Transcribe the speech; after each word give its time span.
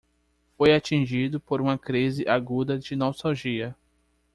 Foi 0.57 0.73
atingido 0.73 1.39
por 1.39 1.61
uma 1.61 1.77
crise 1.77 2.27
aguda 2.27 2.75
de 2.79 2.95
nostalgia 2.95 3.75